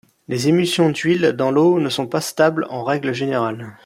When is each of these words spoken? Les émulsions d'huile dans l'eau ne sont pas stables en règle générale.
Les 0.27 0.47
émulsions 0.47 0.89
d'huile 0.89 1.33
dans 1.33 1.51
l'eau 1.51 1.79
ne 1.79 1.89
sont 1.89 2.07
pas 2.07 2.21
stables 2.21 2.65
en 2.71 2.83
règle 2.83 3.13
générale. 3.13 3.77